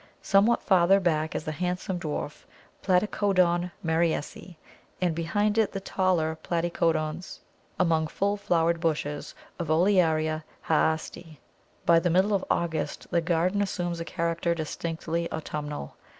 [0.23, 2.45] Somewhat farther back is the handsome dwarf
[2.81, 4.55] Platycodon Mariesi,
[4.99, 7.41] and behind it the taller Platycodons,
[7.79, 11.37] among full flowered bushes of Olearia Haasti.
[11.85, 15.95] By the middle of August the garden assumes a character distinctly autumnal.